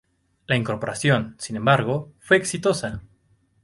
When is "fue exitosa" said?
2.17-3.03